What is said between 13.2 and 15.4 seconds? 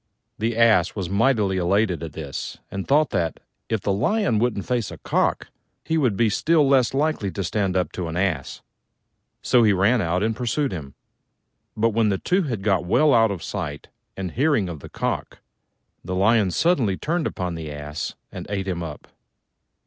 of sight and hearing of the Cock,